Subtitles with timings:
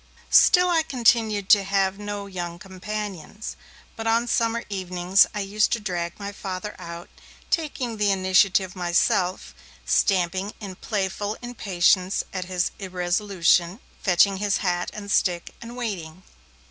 [0.31, 3.55] Still I continued to have no young companions.
[3.95, 7.07] But on summer evenings I used to drag my Father out,
[7.51, 9.53] taking the initiative myself,
[9.85, 16.23] stamping in playful impatience at his irresolution, fetching his hat and stick, and waiting.